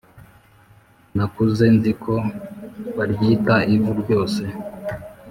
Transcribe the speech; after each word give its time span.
Nakuze 1.15 1.65
nziko 1.77 2.13
baryita 2.97 3.55
ivu 3.75 3.91
rwose 4.01 4.43